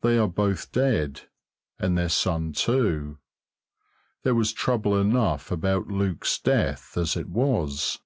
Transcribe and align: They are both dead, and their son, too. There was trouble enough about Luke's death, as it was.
They 0.00 0.18
are 0.18 0.26
both 0.26 0.72
dead, 0.72 1.28
and 1.78 1.96
their 1.96 2.08
son, 2.08 2.52
too. 2.52 3.18
There 4.24 4.34
was 4.34 4.52
trouble 4.52 5.00
enough 5.00 5.52
about 5.52 5.86
Luke's 5.86 6.36
death, 6.40 6.96
as 6.98 7.16
it 7.16 7.28
was. 7.28 8.00